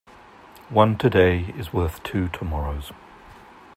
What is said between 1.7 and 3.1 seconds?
worth two tomorrows.